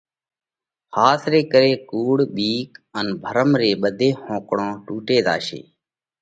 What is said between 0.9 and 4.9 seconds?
ۿاس ري ڪري ڪُوڙ، ٻِيڪ ان ڀرم ري ٻڌي ۿونڪۯون